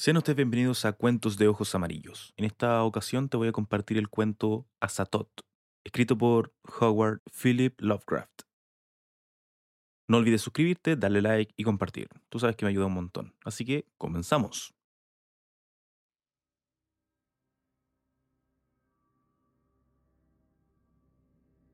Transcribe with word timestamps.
Sean 0.00 0.16
ustedes 0.16 0.36
bienvenidos 0.36 0.86
a 0.86 0.94
Cuentos 0.94 1.36
de 1.36 1.46
Ojos 1.46 1.74
Amarillos. 1.74 2.32
En 2.38 2.46
esta 2.46 2.82
ocasión 2.84 3.28
te 3.28 3.36
voy 3.36 3.48
a 3.48 3.52
compartir 3.52 3.98
el 3.98 4.08
cuento 4.08 4.66
Azatot, 4.80 5.28
escrito 5.84 6.16
por 6.16 6.54
Howard 6.80 7.20
Philip 7.30 7.78
Lovecraft. 7.82 8.44
No 10.08 10.16
olvides 10.16 10.40
suscribirte, 10.40 10.96
darle 10.96 11.20
like 11.20 11.52
y 11.54 11.64
compartir. 11.64 12.08
Tú 12.30 12.38
sabes 12.38 12.56
que 12.56 12.64
me 12.64 12.70
ayuda 12.70 12.86
un 12.86 12.94
montón. 12.94 13.34
Así 13.44 13.66
que 13.66 13.84
comenzamos. 13.98 14.72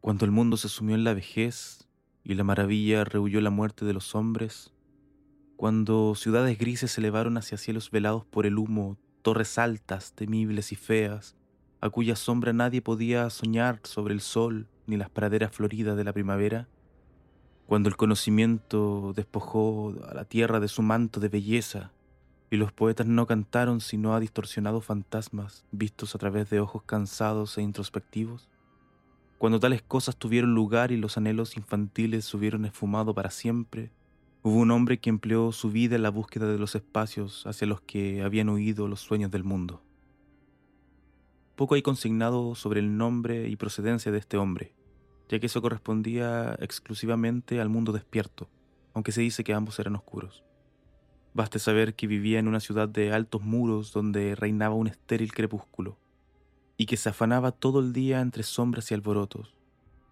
Cuando 0.00 0.24
el 0.24 0.30
mundo 0.30 0.56
se 0.56 0.68
sumió 0.68 0.94
en 0.94 1.02
la 1.02 1.14
vejez 1.14 1.88
y 2.22 2.34
la 2.34 2.44
maravilla 2.44 3.02
rehuyó 3.02 3.40
la 3.40 3.50
muerte 3.50 3.84
de 3.84 3.94
los 3.94 4.14
hombres, 4.14 4.72
cuando 5.62 6.16
ciudades 6.16 6.58
grises 6.58 6.90
se 6.90 7.00
elevaron 7.00 7.36
hacia 7.36 7.56
cielos 7.56 7.92
velados 7.92 8.24
por 8.24 8.46
el 8.46 8.58
humo, 8.58 8.98
torres 9.22 9.58
altas, 9.58 10.12
temibles 10.12 10.72
y 10.72 10.74
feas, 10.74 11.36
a 11.80 11.88
cuya 11.88 12.16
sombra 12.16 12.52
nadie 12.52 12.82
podía 12.82 13.30
soñar 13.30 13.78
sobre 13.84 14.12
el 14.12 14.22
sol 14.22 14.66
ni 14.88 14.96
las 14.96 15.08
praderas 15.08 15.54
floridas 15.54 15.96
de 15.96 16.02
la 16.02 16.12
primavera, 16.12 16.66
cuando 17.66 17.88
el 17.88 17.96
conocimiento 17.96 19.12
despojó 19.14 19.94
a 20.10 20.14
la 20.14 20.24
tierra 20.24 20.58
de 20.58 20.66
su 20.66 20.82
manto 20.82 21.20
de 21.20 21.28
belleza, 21.28 21.92
y 22.50 22.56
los 22.56 22.72
poetas 22.72 23.06
no 23.06 23.28
cantaron 23.28 23.80
sino 23.80 24.16
a 24.16 24.18
distorsionados 24.18 24.84
fantasmas 24.84 25.64
vistos 25.70 26.16
a 26.16 26.18
través 26.18 26.50
de 26.50 26.58
ojos 26.58 26.82
cansados 26.82 27.56
e 27.56 27.62
introspectivos, 27.62 28.50
cuando 29.38 29.60
tales 29.60 29.82
cosas 29.82 30.16
tuvieron 30.16 30.56
lugar 30.56 30.90
y 30.90 30.96
los 30.96 31.16
anhelos 31.18 31.56
infantiles 31.56 32.24
se 32.24 32.36
hubieron 32.36 32.64
esfumado 32.64 33.14
para 33.14 33.30
siempre, 33.30 33.92
Hubo 34.44 34.56
un 34.56 34.72
hombre 34.72 34.98
que 34.98 35.08
empleó 35.08 35.52
su 35.52 35.70
vida 35.70 35.94
en 35.94 36.02
la 36.02 36.10
búsqueda 36.10 36.50
de 36.50 36.58
los 36.58 36.74
espacios 36.74 37.46
hacia 37.46 37.68
los 37.68 37.80
que 37.80 38.22
habían 38.22 38.48
huido 38.48 38.88
los 38.88 39.00
sueños 39.00 39.30
del 39.30 39.44
mundo. 39.44 39.84
Poco 41.54 41.76
hay 41.76 41.82
consignado 41.82 42.56
sobre 42.56 42.80
el 42.80 42.96
nombre 42.96 43.48
y 43.48 43.54
procedencia 43.54 44.10
de 44.10 44.18
este 44.18 44.38
hombre, 44.38 44.74
ya 45.28 45.38
que 45.38 45.46
eso 45.46 45.62
correspondía 45.62 46.56
exclusivamente 46.58 47.60
al 47.60 47.68
mundo 47.68 47.92
despierto, 47.92 48.50
aunque 48.94 49.12
se 49.12 49.20
dice 49.20 49.44
que 49.44 49.54
ambos 49.54 49.78
eran 49.78 49.94
oscuros. 49.94 50.42
Baste 51.34 51.60
saber 51.60 51.94
que 51.94 52.08
vivía 52.08 52.40
en 52.40 52.48
una 52.48 52.58
ciudad 52.58 52.88
de 52.88 53.12
altos 53.12 53.42
muros 53.42 53.92
donde 53.92 54.34
reinaba 54.34 54.74
un 54.74 54.88
estéril 54.88 55.32
crepúsculo, 55.32 55.98
y 56.76 56.86
que 56.86 56.96
se 56.96 57.10
afanaba 57.10 57.52
todo 57.52 57.78
el 57.78 57.92
día 57.92 58.20
entre 58.20 58.42
sombras 58.42 58.90
y 58.90 58.94
alborotos, 58.94 59.54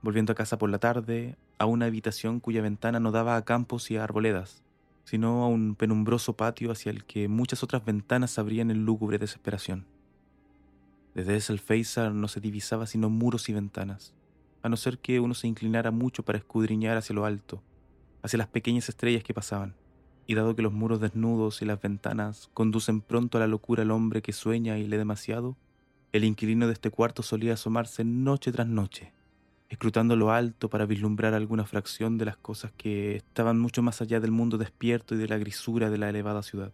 volviendo 0.02 0.32
a 0.32 0.36
casa 0.36 0.58
por 0.58 0.70
la 0.70 0.78
tarde, 0.78 1.36
a 1.58 1.66
una 1.66 1.86
habitación 1.86 2.40
cuya 2.40 2.62
ventana 2.62 3.00
no 3.00 3.10
daba 3.12 3.36
a 3.36 3.44
campos 3.44 3.90
y 3.90 3.96
a 3.96 4.04
arboledas, 4.04 4.62
sino 5.04 5.44
a 5.44 5.48
un 5.48 5.74
penumbroso 5.74 6.34
patio 6.36 6.70
hacia 6.70 6.90
el 6.90 7.04
que 7.04 7.28
muchas 7.28 7.62
otras 7.62 7.84
ventanas 7.84 8.38
abrían 8.38 8.70
en 8.70 8.84
lúgubre 8.84 9.18
desesperación. 9.18 9.84
Desde 11.14 11.36
ese 11.36 11.52
alféizar 11.52 12.12
no 12.12 12.28
se 12.28 12.40
divisaba 12.40 12.86
sino 12.86 13.10
muros 13.10 13.48
y 13.48 13.52
ventanas, 13.52 14.14
a 14.62 14.68
no 14.68 14.76
ser 14.76 14.98
que 14.98 15.20
uno 15.20 15.34
se 15.34 15.48
inclinara 15.48 15.90
mucho 15.90 16.24
para 16.24 16.38
escudriñar 16.38 16.96
hacia 16.96 17.14
lo 17.14 17.24
alto, 17.24 17.62
hacia 18.22 18.38
las 18.38 18.48
pequeñas 18.48 18.88
estrellas 18.88 19.24
que 19.24 19.34
pasaban. 19.34 19.74
Y 20.26 20.34
dado 20.34 20.54
que 20.54 20.62
los 20.62 20.72
muros 20.72 21.00
desnudos 21.00 21.60
y 21.60 21.64
las 21.64 21.80
ventanas 21.80 22.50
conducen 22.54 23.00
pronto 23.00 23.36
a 23.36 23.40
la 23.40 23.48
locura 23.48 23.82
al 23.82 23.90
hombre 23.90 24.22
que 24.22 24.32
sueña 24.32 24.78
y 24.78 24.86
lee 24.86 24.96
demasiado, 24.96 25.56
el 26.12 26.24
inquilino 26.24 26.66
de 26.66 26.74
este 26.74 26.90
cuarto 26.90 27.22
solía 27.22 27.54
asomarse 27.54 28.04
noche 28.04 28.52
tras 28.52 28.68
noche, 28.68 29.12
escrutando 29.70 30.16
lo 30.16 30.32
alto 30.32 30.68
para 30.68 30.84
vislumbrar 30.84 31.32
alguna 31.32 31.64
fracción 31.64 32.18
de 32.18 32.24
las 32.24 32.36
cosas 32.36 32.72
que 32.76 33.16
estaban 33.16 33.58
mucho 33.60 33.82
más 33.82 34.02
allá 34.02 34.18
del 34.18 34.32
mundo 34.32 34.58
despierto 34.58 35.14
y 35.14 35.18
de 35.18 35.28
la 35.28 35.38
grisura 35.38 35.90
de 35.90 35.96
la 35.96 36.10
elevada 36.10 36.42
ciudad. 36.42 36.72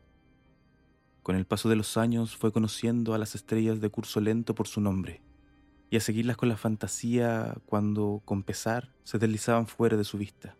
Con 1.23 1.37
el 1.37 1.45
paso 1.45 1.69
de 1.69 1.77
los 1.77 1.99
años 1.99 2.37
fue 2.37 2.53
conociendo 2.53 3.13
a 3.13 3.19
las 3.19 3.35
estrellas 3.35 3.83
de 3.83 3.91
curso 3.91 4.19
lento 4.21 4.55
por 4.55 4.67
su 4.67 4.81
nombre, 4.81 5.21
y 5.91 5.99
a 5.99 6.01
seguirlas 6.01 6.39
con 6.39 6.49
la 6.49 6.57
fantasía 6.57 7.55
cuando, 7.67 8.23
con 8.25 8.43
pesar, 8.43 8.95
se 9.05 9.19
deslizaban 9.19 9.67
fuera 9.67 9.99
de 9.99 10.05
su 10.05 10.17
vista, 10.17 10.57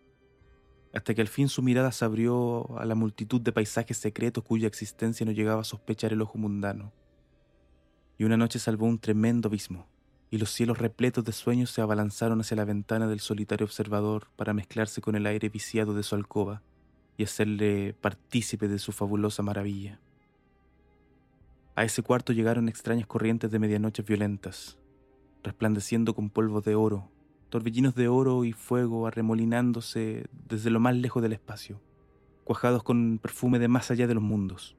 hasta 0.93 1.15
que 1.15 1.21
al 1.21 1.27
fin 1.27 1.49
su 1.49 1.63
mirada 1.63 1.91
se 1.91 2.05
abrió 2.05 2.77
a 2.77 2.85
la 2.85 2.93
multitud 2.93 3.41
de 3.41 3.51
paisajes 3.51 3.97
secretos 3.97 4.43
cuya 4.43 4.67
existencia 4.67 5.25
no 5.25 5.31
llegaba 5.31 5.61
a 5.61 5.65
sospechar 5.65 6.13
el 6.13 6.21
ojo 6.21 6.37
mundano. 6.37 6.93
Y 8.19 8.25
una 8.25 8.37
noche 8.37 8.59
salvó 8.59 8.85
un 8.85 8.99
tremendo 8.99 9.47
abismo, 9.47 9.87
y 10.29 10.37
los 10.37 10.51
cielos 10.51 10.77
repletos 10.77 11.23
de 11.23 11.31
sueños 11.31 11.71
se 11.71 11.81
abalanzaron 11.81 12.41
hacia 12.41 12.57
la 12.57 12.65
ventana 12.65 13.07
del 13.07 13.19
solitario 13.19 13.65
observador 13.65 14.27
para 14.35 14.53
mezclarse 14.53 15.01
con 15.01 15.15
el 15.15 15.25
aire 15.25 15.49
viciado 15.49 15.93
de 15.93 16.03
su 16.03 16.15
alcoba 16.15 16.61
y 17.15 17.23
hacerle 17.23 17.93
partícipe 17.93 18.67
de 18.67 18.79
su 18.79 18.91
fabulosa 18.91 19.41
maravilla. 19.41 19.99
A 21.75 21.83
ese 21.83 22.01
cuarto 22.03 22.33
llegaron 22.33 22.67
extrañas 22.67 23.07
corrientes 23.07 23.51
de 23.51 23.59
medianoches 23.59 24.05
violentas, 24.05 24.77
resplandeciendo 25.43 26.13
con 26.13 26.29
polvo 26.29 26.61
de 26.61 26.75
oro, 26.75 27.09
torbellinos 27.49 27.95
de 27.95 28.07
oro 28.09 28.43
y 28.43 28.51
fuego 28.51 29.07
arremolinándose 29.07 30.25
desde 30.49 30.69
lo 30.69 30.79
más 30.79 30.95
lejos 30.95 31.23
del 31.23 31.33
espacio, 31.33 31.79
cuajados 32.43 32.83
con 32.83 33.19
perfume 33.19 33.59
de 33.59 33.67
más 33.67 33.91
allá 33.91 34.07
de 34.07 34.15
los 34.15 34.23
mundos. 34.23 34.75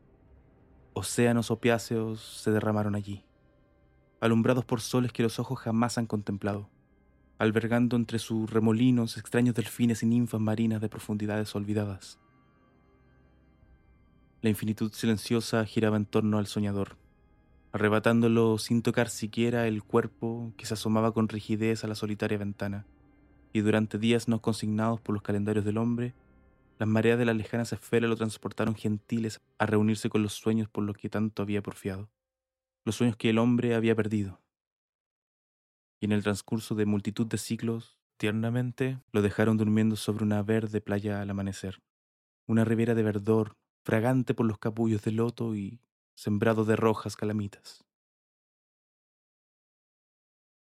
Océanos 0.92 1.50
opiáceos 1.50 2.42
se 2.42 2.50
derramaron 2.50 2.94
allí 2.94 3.24
alumbrados 4.20 4.64
por 4.64 4.80
soles 4.80 5.12
que 5.12 5.22
los 5.22 5.38
ojos 5.38 5.58
jamás 5.58 5.98
han 5.98 6.06
contemplado, 6.06 6.68
albergando 7.38 7.96
entre 7.96 8.18
sus 8.18 8.50
remolinos 8.50 9.16
extraños 9.16 9.54
delfines 9.54 10.02
y 10.02 10.06
ninfas 10.06 10.40
marinas 10.40 10.80
de 10.80 10.88
profundidades 10.88 11.54
olvidadas. 11.54 12.18
La 14.42 14.50
infinitud 14.50 14.92
silenciosa 14.92 15.64
giraba 15.64 15.96
en 15.96 16.06
torno 16.06 16.38
al 16.38 16.46
soñador, 16.46 16.96
arrebatándolo 17.72 18.58
sin 18.58 18.82
tocar 18.82 19.08
siquiera 19.08 19.66
el 19.66 19.82
cuerpo 19.82 20.52
que 20.56 20.66
se 20.66 20.74
asomaba 20.74 21.12
con 21.12 21.28
rigidez 21.28 21.84
a 21.84 21.88
la 21.88 21.94
solitaria 21.94 22.38
ventana, 22.38 22.86
y 23.52 23.60
durante 23.60 23.98
días 23.98 24.28
no 24.28 24.40
consignados 24.40 25.00
por 25.00 25.14
los 25.14 25.22
calendarios 25.22 25.64
del 25.64 25.78
hombre, 25.78 26.14
las 26.78 26.88
mareas 26.88 27.18
de 27.18 27.24
las 27.24 27.36
lejanas 27.36 27.72
esferas 27.72 28.08
lo 28.08 28.16
transportaron 28.16 28.76
gentiles 28.76 29.40
a 29.58 29.66
reunirse 29.66 30.08
con 30.08 30.22
los 30.22 30.34
sueños 30.34 30.68
por 30.68 30.84
los 30.84 30.96
que 30.96 31.08
tanto 31.08 31.42
había 31.42 31.62
porfiado 31.62 32.08
los 32.88 32.96
sueños 32.96 33.16
que 33.18 33.28
el 33.28 33.36
hombre 33.36 33.74
había 33.74 33.94
perdido. 33.94 34.40
Y 36.00 36.06
en 36.06 36.12
el 36.12 36.22
transcurso 36.22 36.74
de 36.74 36.86
multitud 36.86 37.26
de 37.26 37.36
siglos, 37.36 37.98
tiernamente, 38.16 38.98
lo 39.12 39.20
dejaron 39.20 39.58
durmiendo 39.58 39.94
sobre 39.94 40.24
una 40.24 40.42
verde 40.42 40.80
playa 40.80 41.20
al 41.20 41.28
amanecer, 41.28 41.82
una 42.46 42.64
ribera 42.64 42.94
de 42.94 43.02
verdor, 43.02 43.58
fragante 43.84 44.32
por 44.32 44.46
los 44.46 44.58
capullos 44.58 45.02
de 45.02 45.12
loto 45.12 45.54
y 45.54 45.82
sembrado 46.16 46.64
de 46.64 46.76
rojas 46.76 47.14
calamitas. 47.14 47.84